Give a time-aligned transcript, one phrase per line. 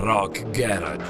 [0.00, 1.02] Rock Garage.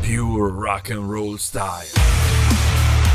[0.00, 1.88] Pure rock and roll style.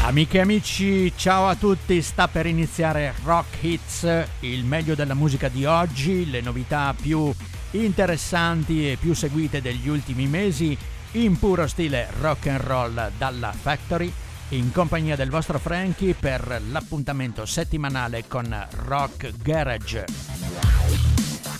[0.03, 5.47] Amiche e amici, ciao a tutti, sta per iniziare Rock Hits, il meglio della musica
[5.47, 7.33] di oggi, le novità più
[7.71, 10.77] interessanti e più seguite degli ultimi mesi
[11.13, 14.11] in puro stile rock and roll dalla Factory
[14.49, 20.05] in compagnia del vostro Frankie per l'appuntamento settimanale con Rock Garage.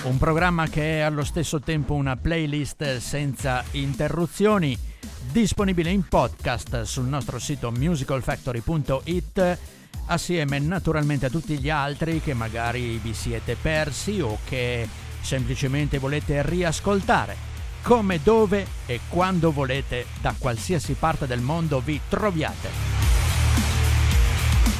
[0.04, 4.78] Un programma che è allo stesso tempo una playlist senza interruzioni,
[5.32, 9.58] disponibile in podcast sul nostro sito musicalfactory.it
[10.06, 14.88] assieme naturalmente a tutti gli altri che magari vi siete persi o che
[15.22, 17.59] semplicemente volete riascoltare.
[17.82, 22.70] Come, dove e quando volete, da qualsiasi parte del mondo vi troviate.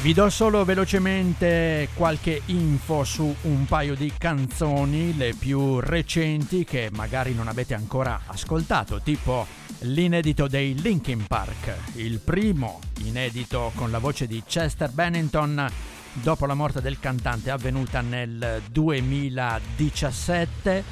[0.02, 6.88] Vi do solo velocemente qualche info su un paio di canzoni, le più recenti che
[6.92, 9.46] magari non avete ancora ascoltato, tipo
[9.80, 15.70] l'inedito dei Linkin Park, il primo inedito con la voce di Chester Bennington
[16.14, 20.82] dopo la morte del cantante avvenuta nel 2017,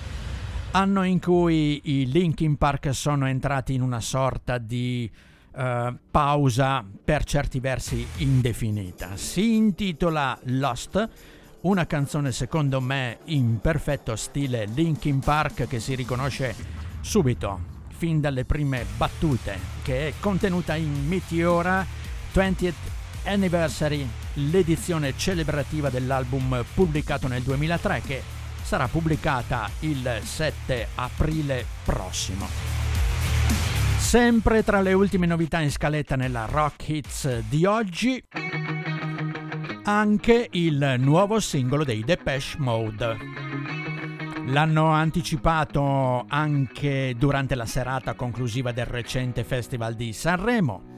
[0.72, 5.10] anno in cui i Linkin Park sono entrati in una sorta di
[5.52, 9.16] uh, pausa per certi versi indefinita.
[9.16, 11.08] Si intitola Lost,
[11.62, 16.54] una canzone secondo me in perfetto stile Linkin Park che si riconosce
[17.00, 21.84] subito fin dalle prime battute, che è contenuta in Meteora
[22.32, 22.74] 20th
[23.24, 28.22] Anniversary, l'edizione celebrativa dell'album pubblicato nel 2003 che
[28.68, 32.46] sarà pubblicata il 7 aprile prossimo.
[33.96, 38.22] Sempre tra le ultime novità in scaletta nella Rock Hits di oggi,
[39.84, 43.16] anche il nuovo singolo dei Depeche Mode.
[44.48, 50.97] L'hanno anticipato anche durante la serata conclusiva del recente Festival di Sanremo.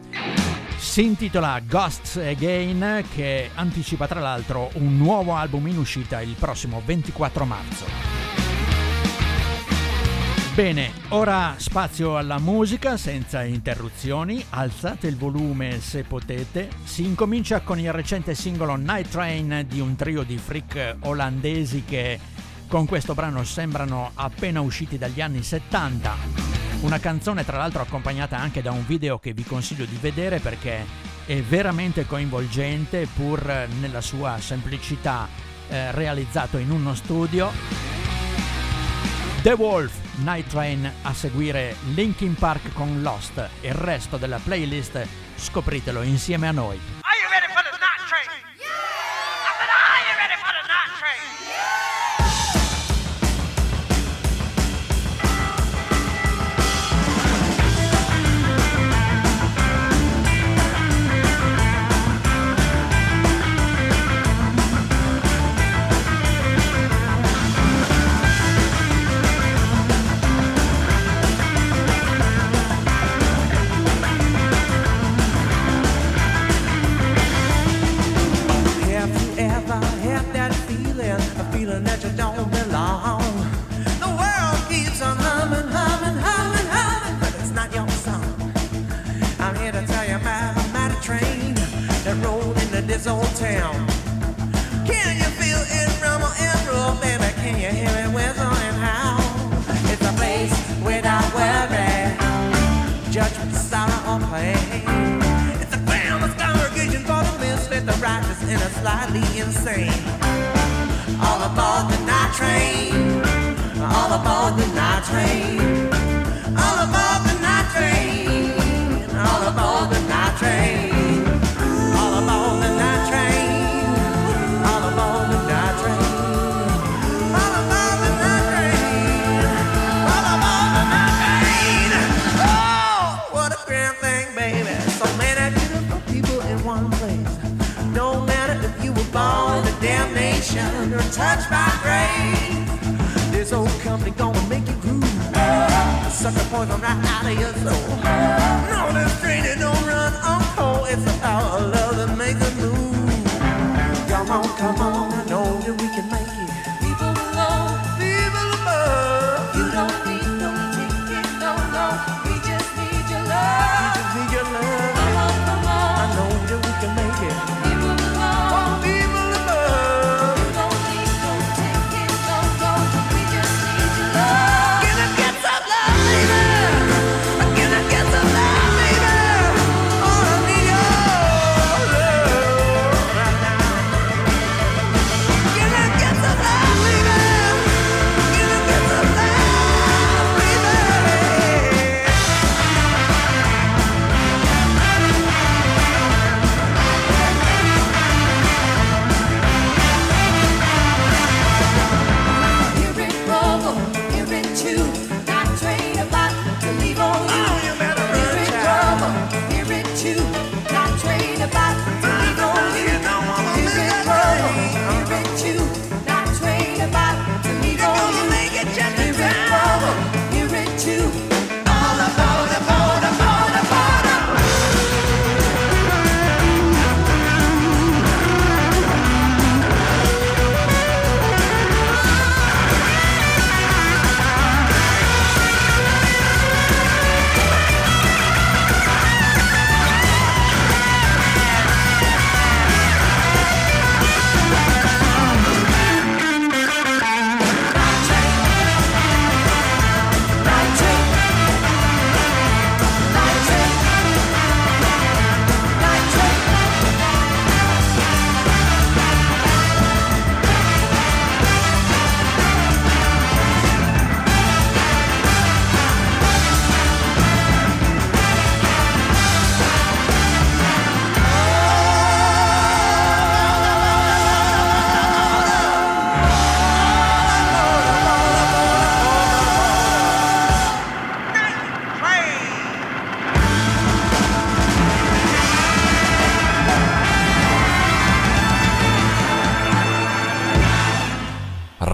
[0.81, 6.83] Si intitola Ghosts Again che anticipa tra l'altro un nuovo album in uscita il prossimo
[6.85, 7.85] 24 marzo.
[10.55, 16.71] Bene, ora spazio alla musica senza interruzioni, alzate il volume se potete.
[16.83, 22.19] Si incomincia con il recente singolo Night Train di un trio di freak olandesi che
[22.67, 26.60] con questo brano sembrano appena usciti dagli anni 70.
[26.81, 30.87] Una canzone tra l'altro accompagnata anche da un video che vi consiglio di vedere perché
[31.27, 35.29] è veramente coinvolgente pur nella sua semplicità
[35.69, 37.51] eh, realizzato in uno studio.
[39.43, 39.93] The Wolf,
[40.23, 46.49] Night Train a seguire Linkin Park con Lost e il resto della playlist scopritelo insieme
[46.49, 47.00] a noi.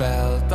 [0.00, 0.45] Of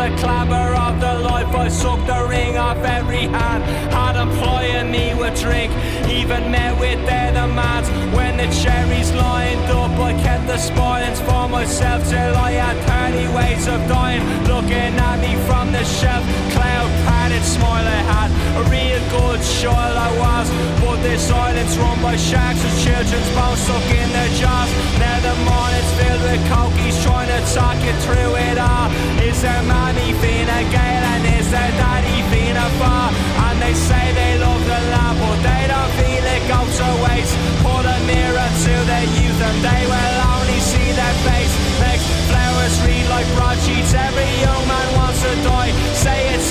[0.00, 1.54] a clabber of the life.
[1.54, 3.62] I sucked the ring off every hand.
[3.92, 5.70] Had employing me with drink,
[6.08, 7.88] even met with their demands.
[8.16, 12.76] When the cherries lined up, I kept the spoilings for myself till I had
[13.12, 14.24] 30 ways of dying.
[14.48, 18.29] Looking at me from the shelf, cloud padded smile I had.
[18.50, 20.48] A real good child I was,
[20.82, 24.70] but this island's run by sharks with children's bones stuck in their jaws.
[24.98, 28.90] Now the morning's filled with cokies trying to talk you through it all.
[29.22, 33.14] Is there mommy Fine Gael and is there daddy Fianna Fáil?
[33.46, 37.34] And they say they love the land, but they don't feel it goes to waste.
[37.62, 41.54] Put a mirror to their youth and they will only see their face.
[41.78, 43.94] Makes flowers read like broadsheets.
[43.94, 45.72] Every young man wants to die.
[45.94, 46.42] Say it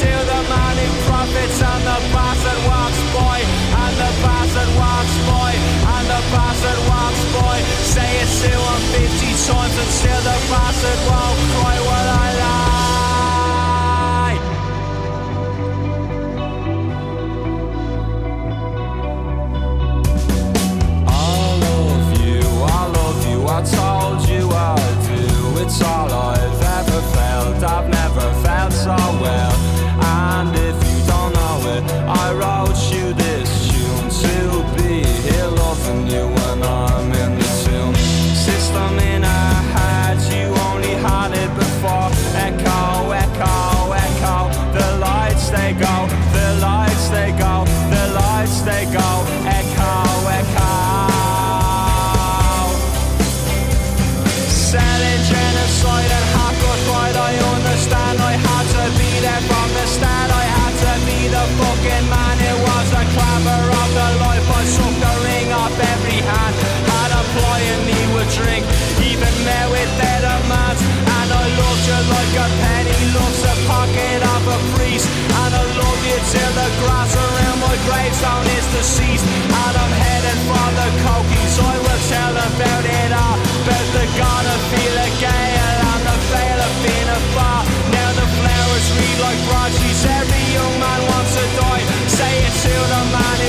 [8.41, 12.08] It to 50 times and still the bastard won't cry.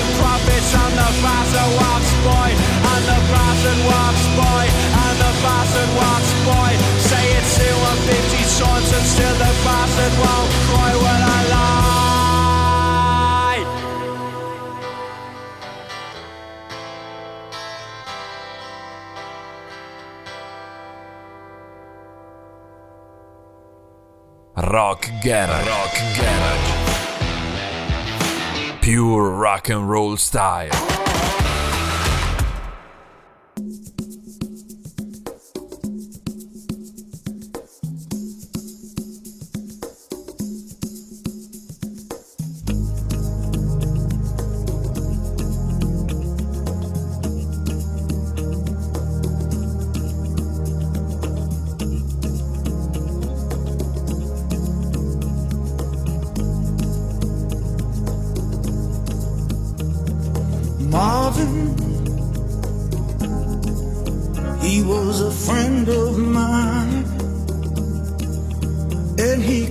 [0.01, 2.49] Man profits and the bastard walks by.
[2.93, 4.65] And the bastard walks by.
[5.05, 6.71] And the bastard walks by.
[7.11, 11.81] Say it to him 50 times and still the bastard won't cry when I lie.
[24.73, 25.67] Rock Garage.
[25.67, 26.60] Rock Garage.
[28.83, 31.10] Pure rock and roll style.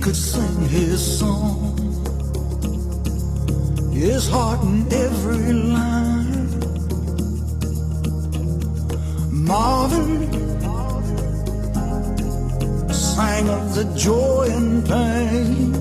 [0.00, 1.76] Could sing his song,
[3.92, 6.50] his heart in every line.
[9.30, 10.32] Marvin
[12.90, 15.74] sang of the joy and pain.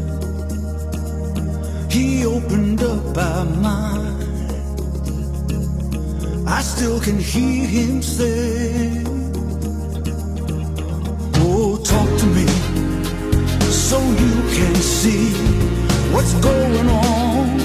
[1.89, 4.51] He opened up our mind.
[6.47, 9.03] I still can hear him say,
[14.99, 15.31] see
[16.13, 17.59] what's going on.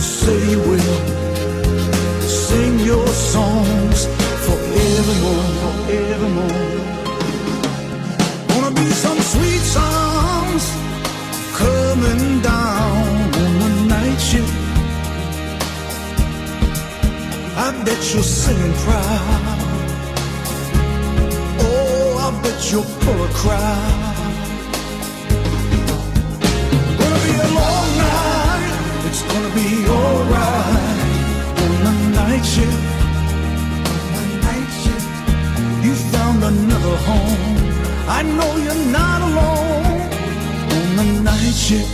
[0.00, 1.00] Say you will
[2.46, 3.98] sing your songs
[4.46, 6.66] forevermore, forevermore.
[8.48, 10.64] Gonna be some sweet songs
[11.62, 13.08] coming down
[13.44, 14.56] on the night shift.
[17.64, 19.58] I bet you're singing proud.
[21.68, 24.07] Oh, I bet you'll pull a crowd.
[29.54, 30.98] Be alright
[31.62, 32.82] on the night shift.
[34.16, 35.08] On the night shift.
[35.84, 37.56] You found another home.
[38.08, 40.00] I know you're not alone
[40.74, 41.87] on the night shift.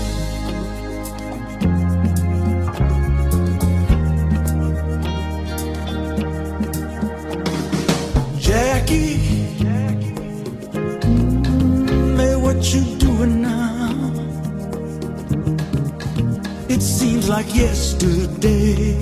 [17.36, 18.94] Like yesterday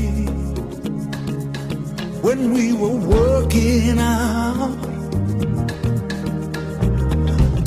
[2.26, 4.78] when we were working out.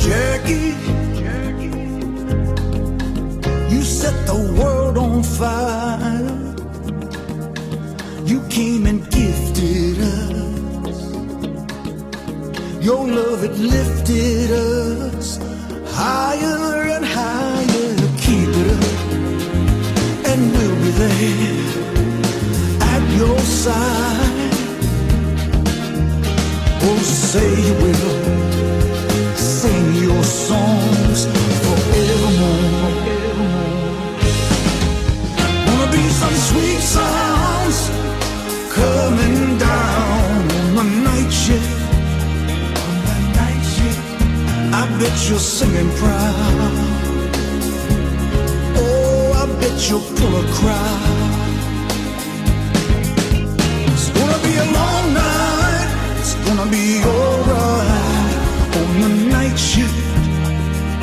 [0.06, 0.74] Jackie,
[3.74, 6.34] you set the world on fire.
[8.32, 10.98] You came and gifted us.
[12.88, 15.38] Your love, it lifted us
[16.00, 17.55] higher and higher.
[20.98, 24.54] We'll at your side.
[26.88, 28.14] Oh, say you will
[29.36, 31.26] sing your songs
[31.64, 32.92] forevermore.
[35.68, 37.80] Wanna be some sweet sounds
[38.78, 40.42] coming down
[40.80, 41.78] on the night shift,
[44.74, 46.85] I bet you're singing proud.
[49.78, 51.52] You'll pull a crowd.
[53.94, 55.90] It's gonna be a long night.
[56.20, 58.36] It's gonna be alright
[58.80, 59.94] on the night shift.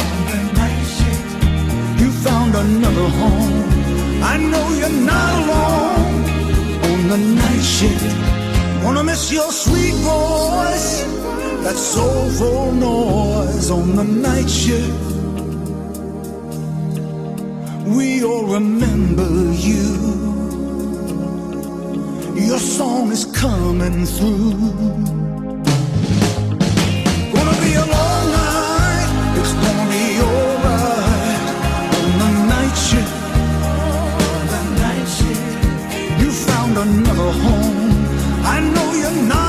[0.09, 3.63] On the night shift, you found another home.
[4.25, 6.25] I know you're not alone
[6.91, 8.17] on the night shift.
[8.83, 11.05] Wanna miss your sweet voice,
[11.63, 15.12] that soulful noise on the night shift.
[17.97, 19.93] We all remember you.
[22.49, 25.23] Your song is coming through.
[36.75, 37.93] Another home.
[38.45, 39.42] I know you're not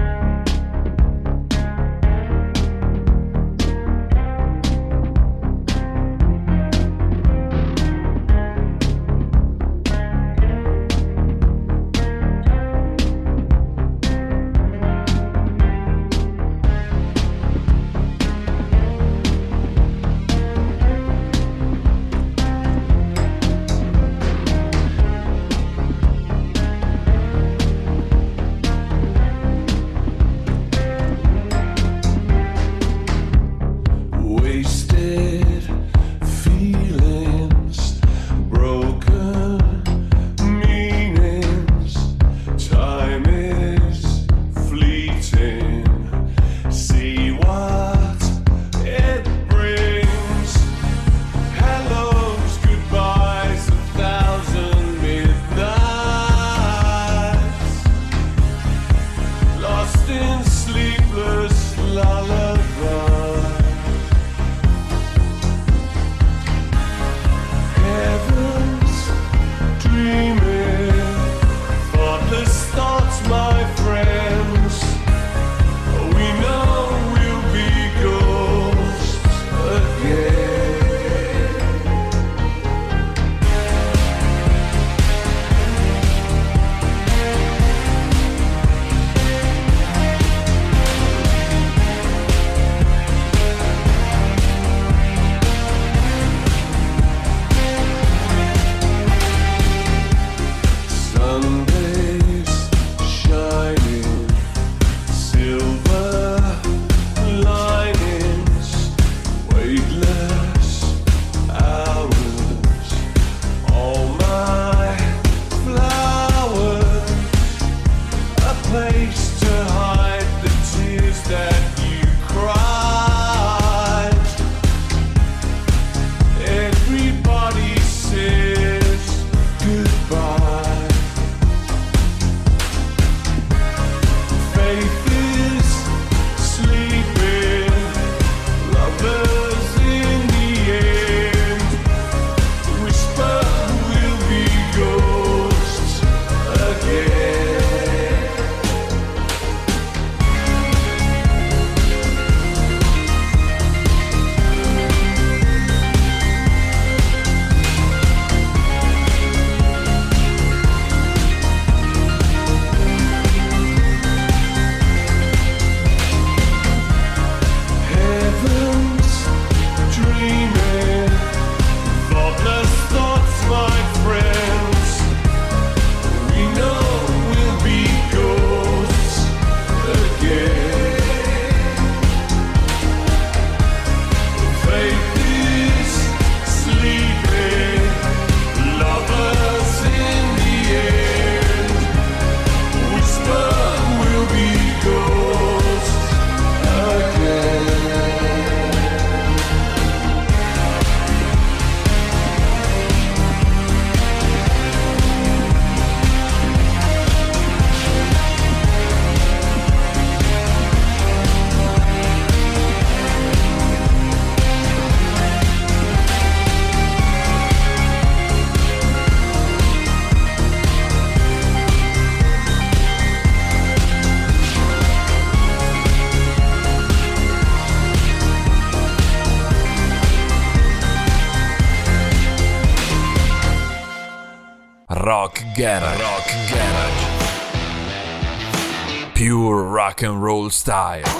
[240.60, 241.19] style.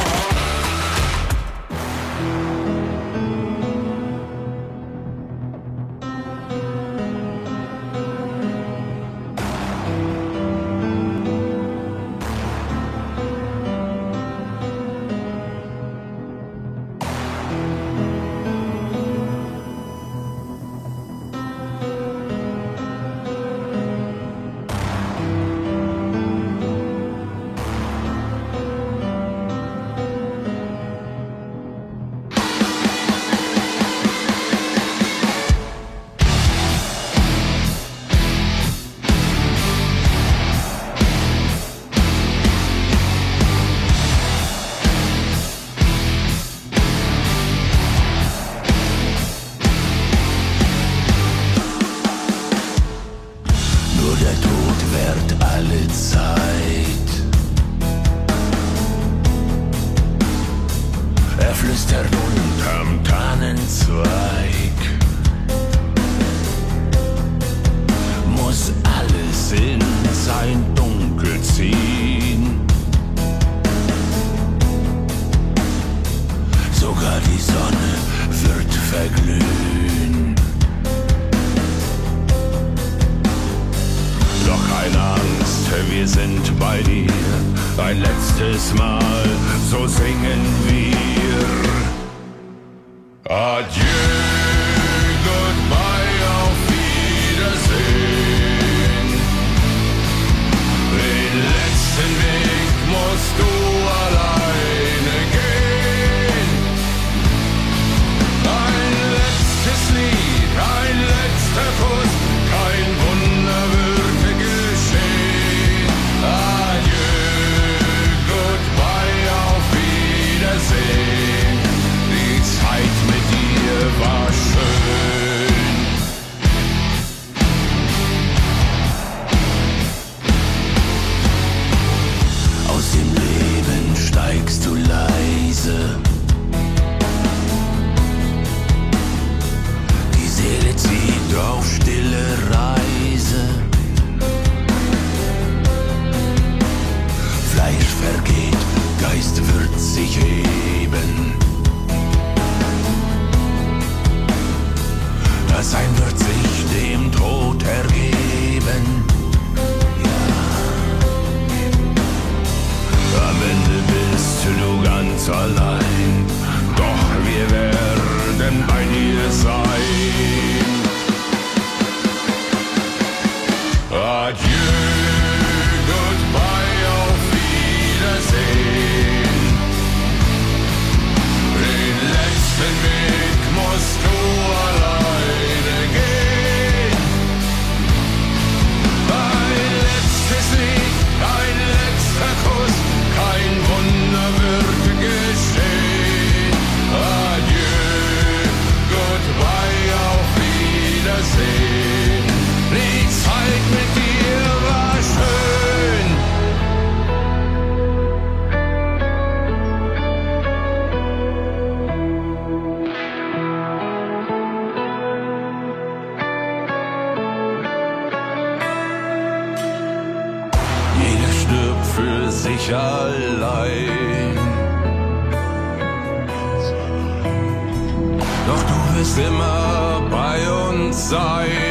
[231.11, 231.70] desire.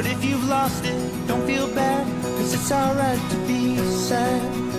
[0.00, 4.69] But if you've lost it, don't feel bad, cause it's alright to be sad.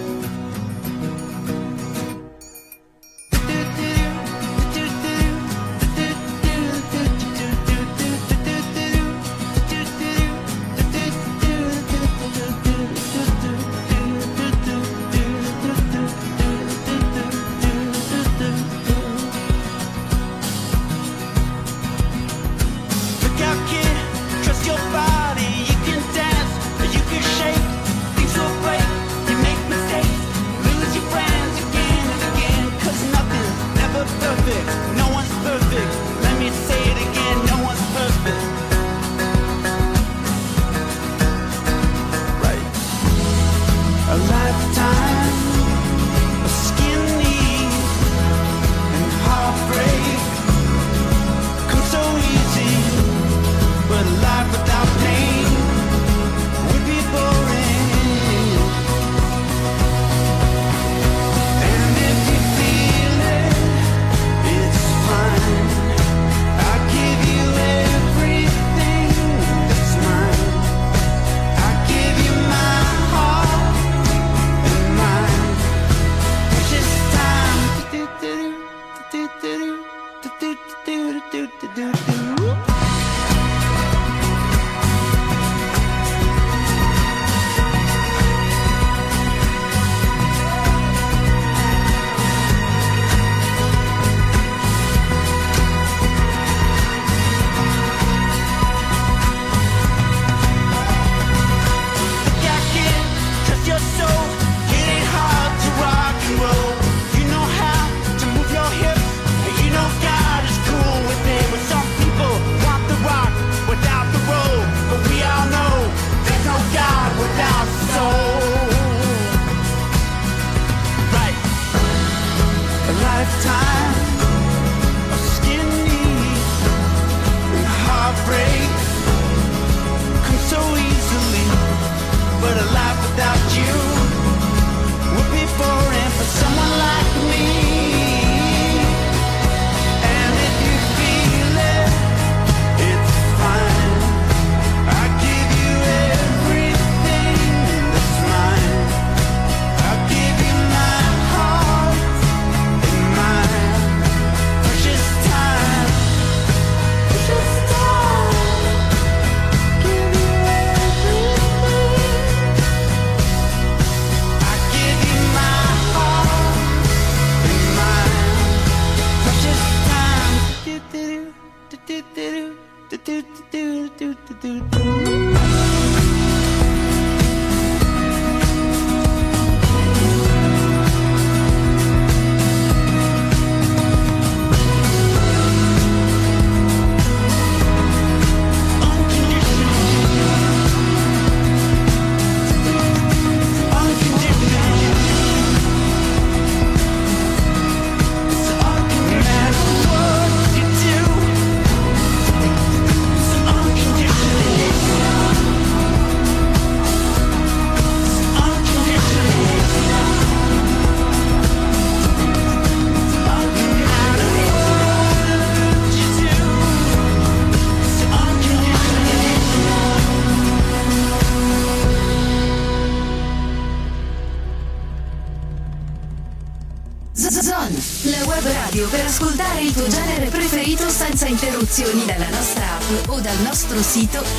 [233.92, 234.31] éxito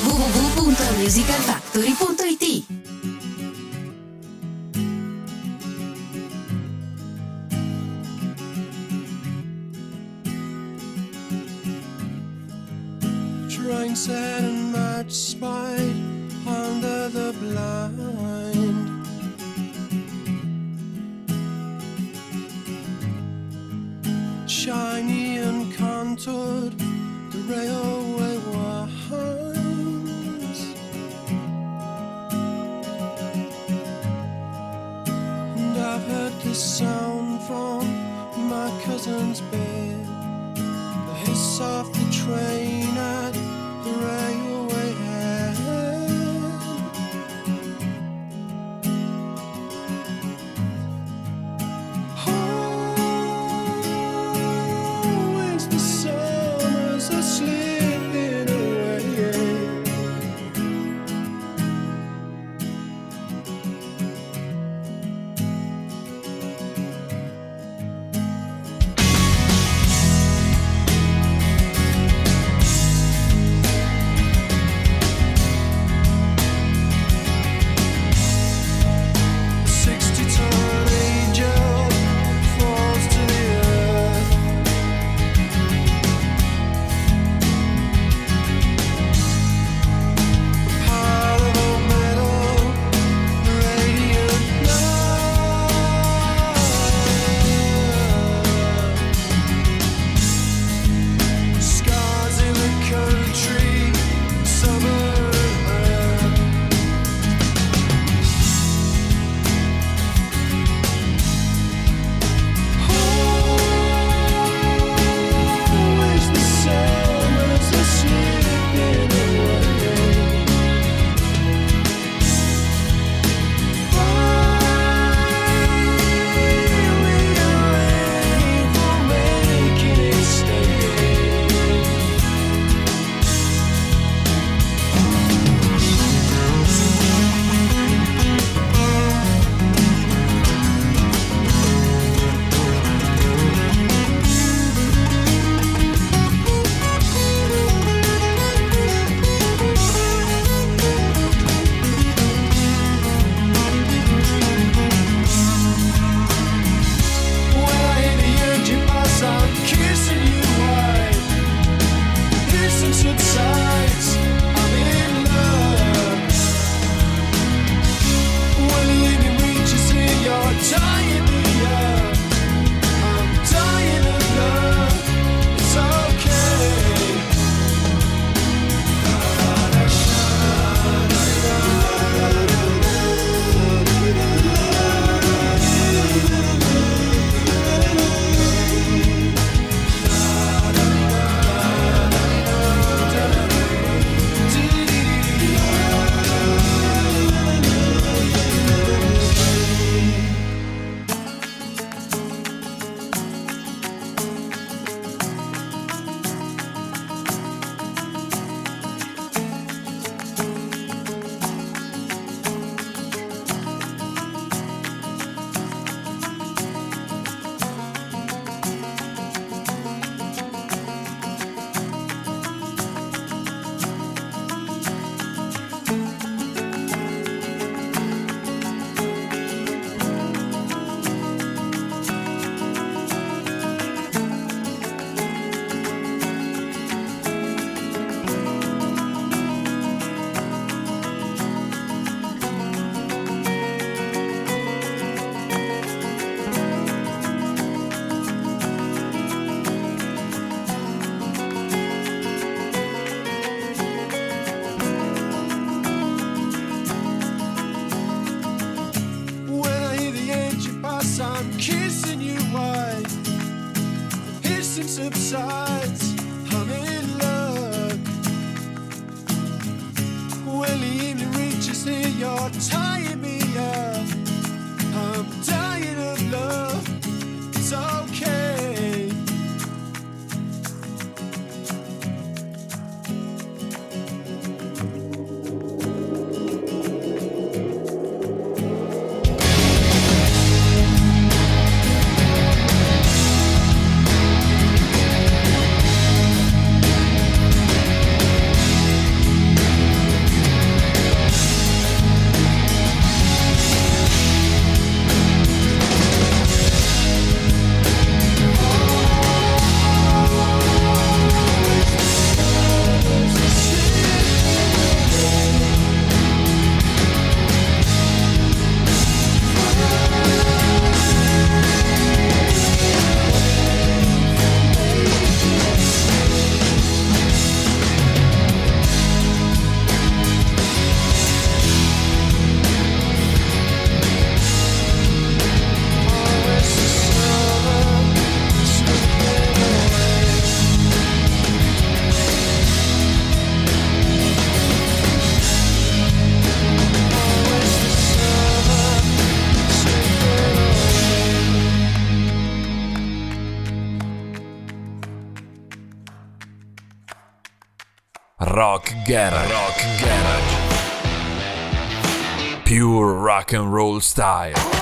[363.33, 364.82] rock and roll style.